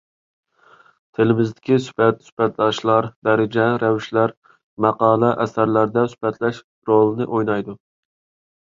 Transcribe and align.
تىلىمىزدىكى 1.17 1.77
سۈپەت، 1.87 2.25
سۈپەتداشلار، 2.29 3.09
دەرىجە 3.29 3.69
رەۋىشلىرى 3.85 4.37
ماقالە-ئەسەرلەردە 4.87 6.11
سۈپەتلەش 6.17 6.67
رولىنى 6.93 7.31
ئوينايدۇ. 7.33 7.81